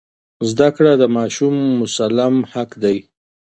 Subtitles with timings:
[0.49, 2.97] زده کړه د ماشوم مسلم حق دی.